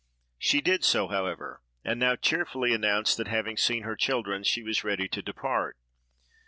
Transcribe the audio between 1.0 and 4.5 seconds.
however, and now cheerfully announced that, having seen her children,